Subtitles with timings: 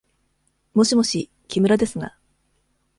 [0.73, 2.17] もしもし、木村ですが。